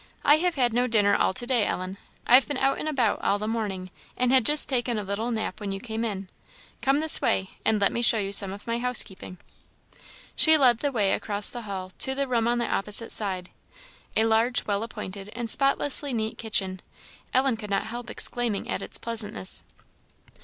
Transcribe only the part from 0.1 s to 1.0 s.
I have had no